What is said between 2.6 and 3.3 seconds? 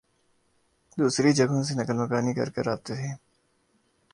آتے ہیں